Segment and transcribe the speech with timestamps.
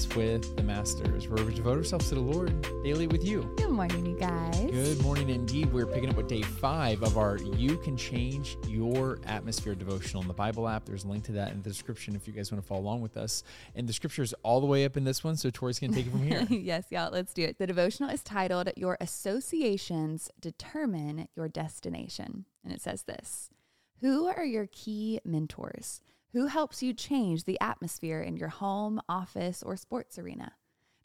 [0.00, 3.42] Mornings with the Masters, where we devote ourselves to the Lord daily with you.
[3.56, 4.70] Good morning, you guys.
[4.70, 5.72] Good morning, indeed.
[5.72, 10.28] We're picking up with day five of our You Can Change Your Atmosphere devotional in
[10.28, 10.86] the Bible app.
[10.86, 13.02] There's a link to that in the description if you guys want to follow along
[13.02, 13.42] with us.
[13.74, 15.96] And the scripture is all the way up in this one, so Tori's going to
[15.96, 16.46] take it from here.
[16.50, 17.58] yes, y'all, let's do it.
[17.58, 22.46] The devotional is titled Your Associations Determine Your Destination.
[22.64, 23.50] And it says this
[24.00, 26.00] Who are your key mentors?
[26.32, 30.52] Who helps you change the atmosphere in your home, office, or sports arena?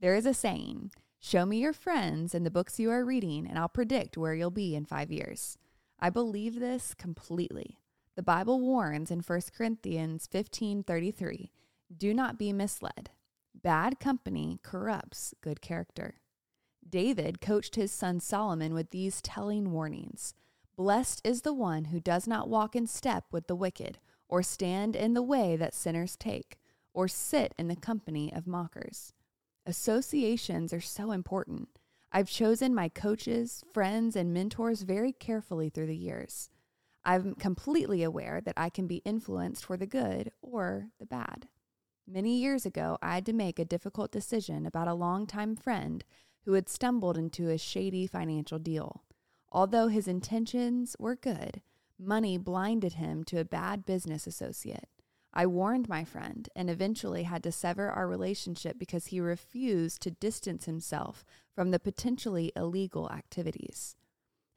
[0.00, 0.90] There is a saying
[1.20, 4.50] Show me your friends and the books you are reading, and I'll predict where you'll
[4.50, 5.56] be in five years.
[6.00, 7.78] I believe this completely.
[8.16, 11.52] The Bible warns in 1 Corinthians 15:33,
[11.96, 13.10] "Do not be misled.
[13.54, 16.16] Bad company corrupts good character."
[16.86, 20.34] David coached his son Solomon with these telling warnings.
[20.74, 24.00] Blessed is the one who does not walk in step with the wicked
[24.32, 26.56] or stand in the way that sinners take,
[26.94, 29.12] or sit in the company of mockers.
[29.66, 31.68] Associations are so important.
[32.10, 36.48] I've chosen my coaches, friends, and mentors very carefully through the years.
[37.04, 41.46] I'm completely aware that I can be influenced for the good or the bad.
[42.08, 46.06] Many years ago, I had to make a difficult decision about a longtime friend
[46.46, 49.02] who had stumbled into a shady financial deal.
[49.50, 51.60] Although his intentions were good,
[52.04, 54.88] Money blinded him to a bad business associate.
[55.32, 60.10] I warned my friend and eventually had to sever our relationship because he refused to
[60.10, 63.94] distance himself from the potentially illegal activities.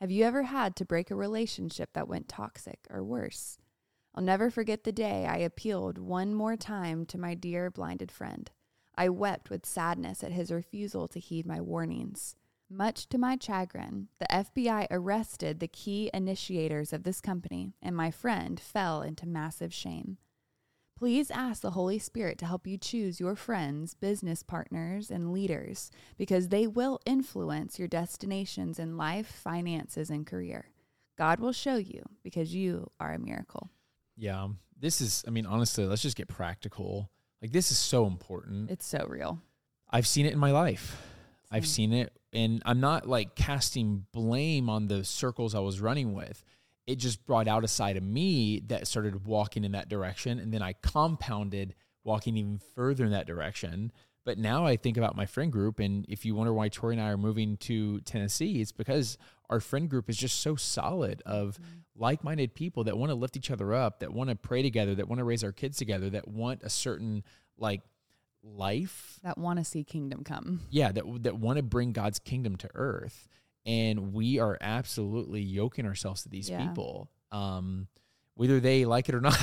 [0.00, 3.58] Have you ever had to break a relationship that went toxic or worse?
[4.14, 8.50] I'll never forget the day I appealed one more time to my dear blinded friend.
[8.96, 12.36] I wept with sadness at his refusal to heed my warnings.
[12.70, 18.10] Much to my chagrin, the FBI arrested the key initiators of this company, and my
[18.10, 20.16] friend fell into massive shame.
[20.96, 25.90] Please ask the Holy Spirit to help you choose your friends, business partners, and leaders
[26.16, 30.70] because they will influence your destinations in life, finances, and career.
[31.18, 33.70] God will show you because you are a miracle.
[34.16, 34.44] Yeah.
[34.44, 37.10] Um, this is, I mean, honestly, let's just get practical.
[37.42, 38.70] Like, this is so important.
[38.70, 39.40] It's so real.
[39.90, 40.96] I've seen it in my life.
[41.50, 41.56] Same.
[41.56, 46.12] I've seen it and I'm not like casting blame on the circles I was running
[46.12, 46.44] with.
[46.86, 50.38] It just brought out a side of me that started walking in that direction.
[50.38, 53.92] And then I compounded walking even further in that direction.
[54.24, 55.78] But now I think about my friend group.
[55.78, 59.16] And if you wonder why Tori and I are moving to Tennessee, it's because
[59.48, 62.02] our friend group is just so solid of mm-hmm.
[62.02, 64.94] like minded people that want to lift each other up, that want to pray together,
[64.94, 67.22] that want to raise our kids together, that want a certain
[67.58, 67.82] like
[68.44, 70.60] life that want to see kingdom come.
[70.70, 73.28] Yeah, that that want to bring God's kingdom to earth,
[73.64, 76.66] and we are absolutely yoking ourselves to these yeah.
[76.66, 77.10] people.
[77.32, 77.88] Um,
[78.36, 79.38] whether they like it or not,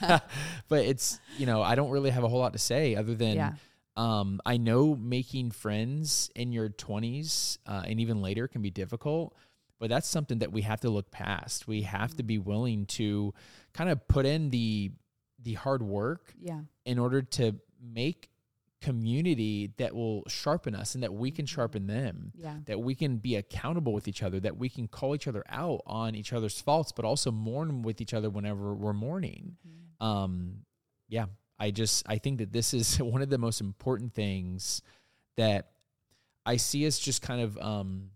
[0.68, 3.36] but it's you know I don't really have a whole lot to say other than.
[3.36, 3.52] Yeah.
[3.94, 9.36] Um, I know making friends in your 20s uh, and even later can be difficult,
[9.78, 11.68] but that's something that we have to look past.
[11.68, 13.34] We have to be willing to
[13.74, 14.92] kind of put in the
[15.42, 16.60] the hard work yeah.
[16.86, 18.30] in order to make
[18.82, 22.32] community that will sharpen us and that we can sharpen them.
[22.34, 22.56] Yeah.
[22.66, 25.80] That we can be accountable with each other, that we can call each other out
[25.86, 29.56] on each other's faults, but also mourn with each other whenever we're mourning.
[29.66, 30.06] Mm-hmm.
[30.06, 30.54] Um,
[31.08, 31.26] yeah,
[31.58, 34.82] I just I think that this is one of the most important things
[35.36, 35.70] that
[36.44, 38.10] I see us just kind of um,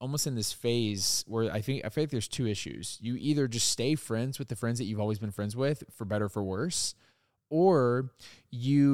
[0.00, 2.98] almost in this phase where I think I feel like there's two issues.
[3.00, 6.04] You either just stay friends with the friends that you've always been friends with, for
[6.04, 6.94] better for worse,
[7.50, 8.10] or
[8.50, 8.93] you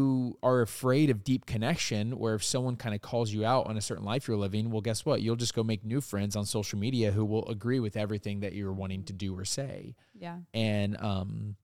[0.60, 3.80] are afraid of deep connection where if someone kind of calls you out on a
[3.80, 5.22] certain life you're living well guess what?
[5.22, 8.52] You'll just go make new friends on social media who will agree with everything that
[8.52, 9.96] you're wanting to do or say.
[10.14, 10.38] Yeah.
[10.54, 11.56] And um,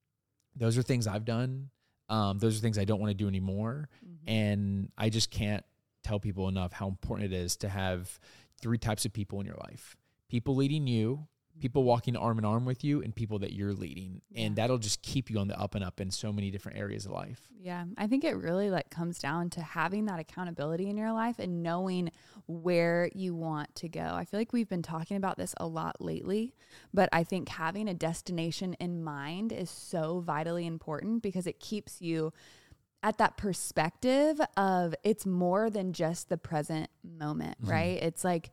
[0.54, 1.70] those are things i've done.
[2.08, 3.88] Um, those are things i don't want to do anymore.
[4.04, 4.30] Mm-hmm.
[4.30, 5.64] and i just can't
[6.02, 8.18] tell people enough how important it is to have
[8.60, 9.97] three types of people in your life.
[10.28, 11.26] People leading you
[11.60, 14.20] people walking arm in arm with you and people that you're leading.
[14.30, 14.47] Yeah.
[14.47, 17.06] and that'll just keep you on the up and up in so many different areas
[17.06, 17.41] of life.
[17.58, 17.84] Yeah.
[17.97, 21.62] I think it really like comes down to having that accountability in your life and
[21.62, 22.10] knowing
[22.47, 24.00] where you want to go.
[24.14, 26.54] I feel like we've been talking about this a lot lately
[26.92, 32.00] but i think having a destination in mind is so vitally important because it keeps
[32.00, 32.32] you
[33.02, 37.70] at that perspective of it's more than just the present moment mm-hmm.
[37.70, 38.02] right?
[38.02, 38.50] It's like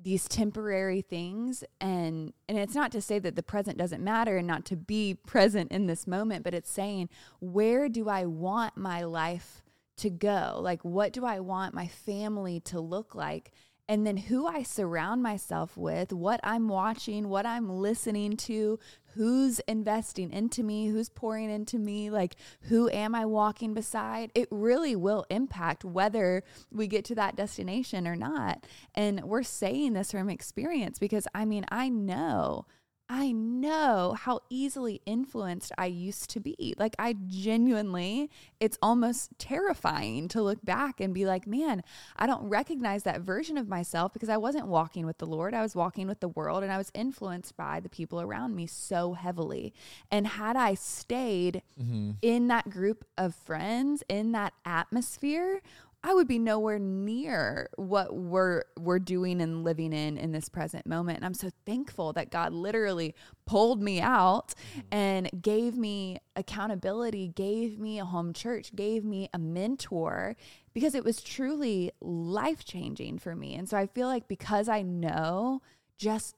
[0.00, 1.64] these temporary things.
[1.80, 5.14] And and it's not to say that the present doesn't matter and not to be
[5.14, 7.08] present in this moment but it's saying
[7.40, 9.62] where do i want my life
[9.98, 10.58] to go?
[10.60, 13.52] Like what do i want my family to look like?
[13.88, 18.78] And then who I surround myself with, what I'm watching, what I'm listening to,
[19.14, 24.48] who's investing into me, who's pouring into me, like who am I walking beside, it
[24.50, 28.66] really will impact whether we get to that destination or not.
[28.94, 32.66] And we're saying this from experience because I mean, I know
[33.14, 36.74] I know how easily influenced I used to be.
[36.78, 41.82] Like, I genuinely, it's almost terrifying to look back and be like, man,
[42.16, 45.52] I don't recognize that version of myself because I wasn't walking with the Lord.
[45.52, 48.66] I was walking with the world and I was influenced by the people around me
[48.66, 49.74] so heavily.
[50.10, 52.12] And had I stayed mm-hmm.
[52.22, 55.60] in that group of friends, in that atmosphere,
[56.04, 60.86] I would be nowhere near what we're we're doing and living in in this present
[60.86, 61.18] moment.
[61.18, 63.14] And I'm so thankful that God literally
[63.46, 64.80] pulled me out mm-hmm.
[64.90, 70.34] and gave me accountability, gave me a home church, gave me a mentor
[70.74, 73.54] because it was truly life-changing for me.
[73.54, 75.62] And so I feel like because I know
[75.98, 76.34] just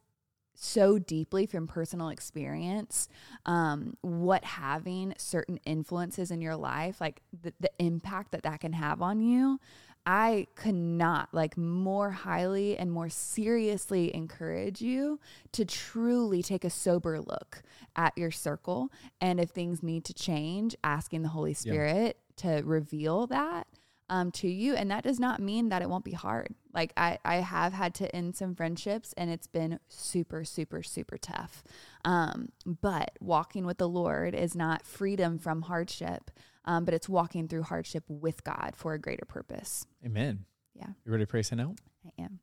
[0.55, 3.09] so deeply from personal experience
[3.47, 8.73] um, what having certain influences in your life like the, the impact that that can
[8.73, 9.59] have on you
[10.07, 15.19] i could not like more highly and more seriously encourage you
[15.53, 17.63] to truly take a sober look
[17.97, 18.91] at your circle
[19.21, 22.57] and if things need to change asking the holy spirit yeah.
[22.59, 23.67] to reveal that
[24.11, 24.75] um, to you.
[24.75, 26.55] And that does not mean that it won't be hard.
[26.73, 31.17] Like I, I have had to end some friendships and it's been super, super, super
[31.17, 31.63] tough.
[32.05, 36.31] Um, but walking with the Lord is not freedom from hardship,
[36.65, 39.87] um, but it's walking through hardship with God for a greater purpose.
[40.05, 40.45] Amen.
[40.75, 40.89] Yeah.
[41.05, 41.79] You ready to pray sign out?
[42.05, 42.41] I am.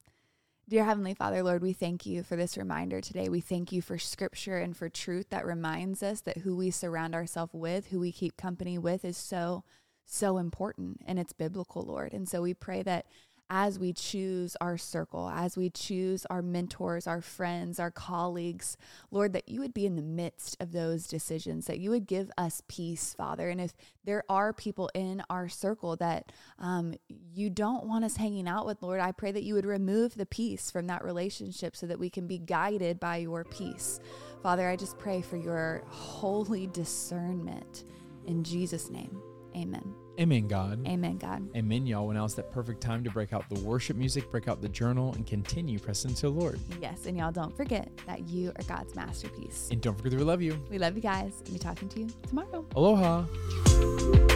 [0.69, 3.27] Dear Heavenly Father, Lord, we thank you for this reminder today.
[3.27, 7.13] We thank you for scripture and for truth that reminds us that who we surround
[7.13, 9.65] ourselves with, who we keep company with, is so
[10.05, 12.13] so important and it's biblical, Lord.
[12.13, 13.05] And so we pray that
[13.53, 18.77] as we choose our circle, as we choose our mentors, our friends, our colleagues,
[19.11, 22.31] Lord, that you would be in the midst of those decisions, that you would give
[22.37, 23.49] us peace, Father.
[23.49, 23.73] And if
[24.05, 28.81] there are people in our circle that um, you don't want us hanging out with,
[28.81, 32.09] Lord, I pray that you would remove the peace from that relationship so that we
[32.09, 33.99] can be guided by your peace.
[34.41, 37.83] Father, I just pray for your holy discernment
[38.25, 39.21] in Jesus' name.
[39.55, 39.93] Amen.
[40.19, 40.85] Amen, God.
[40.87, 41.49] Amen, God.
[41.55, 42.07] Amen, y'all.
[42.07, 45.13] When now's that perfect time to break out the worship music, break out the journal,
[45.13, 46.59] and continue pressing to the Lord.
[46.81, 49.69] Yes, and y'all don't forget that you are God's masterpiece.
[49.71, 50.61] And don't forget that we love you.
[50.69, 51.41] We love you guys.
[51.45, 52.65] We'll be talking to you tomorrow.
[52.75, 54.30] Aloha.